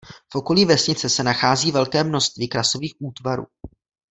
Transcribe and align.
V 0.33 0.35
okolí 0.35 0.65
vesnice 0.65 1.09
se 1.09 1.23
nachází 1.23 1.71
velké 1.71 2.03
množství 2.03 2.47
krasových 2.47 2.95
útvarů. 2.99 3.45